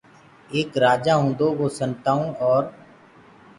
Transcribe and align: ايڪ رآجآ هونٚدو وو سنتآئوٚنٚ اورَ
ايڪ 0.53 0.69
رآجآ 0.83 1.13
هونٚدو 1.21 1.47
وو 1.57 1.67
سنتآئوٚنٚ 1.79 2.35
اورَ 2.41 2.63